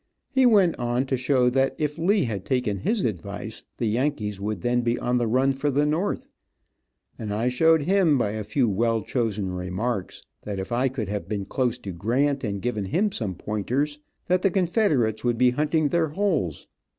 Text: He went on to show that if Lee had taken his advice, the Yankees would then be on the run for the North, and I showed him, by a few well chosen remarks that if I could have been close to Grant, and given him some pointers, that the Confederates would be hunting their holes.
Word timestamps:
He 0.31 0.47
went 0.47 0.79
on 0.79 1.05
to 1.05 1.15
show 1.15 1.51
that 1.51 1.75
if 1.77 1.99
Lee 1.99 2.23
had 2.23 2.43
taken 2.43 2.77
his 2.79 3.03
advice, 3.03 3.61
the 3.77 3.85
Yankees 3.85 4.41
would 4.41 4.61
then 4.61 4.81
be 4.81 4.97
on 4.97 5.19
the 5.19 5.27
run 5.27 5.51
for 5.51 5.69
the 5.69 5.85
North, 5.85 6.27
and 7.19 7.31
I 7.31 7.49
showed 7.49 7.83
him, 7.83 8.17
by 8.17 8.31
a 8.31 8.43
few 8.43 8.67
well 8.67 9.03
chosen 9.03 9.51
remarks 9.53 10.23
that 10.41 10.57
if 10.57 10.71
I 10.71 10.89
could 10.89 11.07
have 11.09 11.29
been 11.29 11.45
close 11.45 11.77
to 11.77 11.91
Grant, 11.91 12.43
and 12.43 12.63
given 12.63 12.85
him 12.85 13.11
some 13.11 13.35
pointers, 13.35 13.99
that 14.25 14.41
the 14.41 14.49
Confederates 14.49 15.23
would 15.23 15.37
be 15.37 15.51
hunting 15.51 15.89
their 15.89 16.07
holes. 16.07 16.65